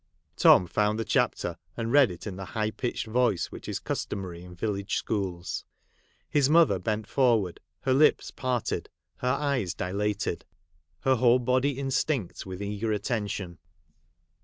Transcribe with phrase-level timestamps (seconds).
[0.35, 4.43] Tom found the chapter, and read it in the high pitched voice which is customary
[4.43, 5.63] in village schools.
[6.27, 10.43] His mother bent forward, her Hps parted, her eyes dilated;
[11.01, 13.59] her whole body instinct with eager attention.